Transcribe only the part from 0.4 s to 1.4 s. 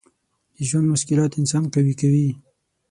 د ژوند مشکلات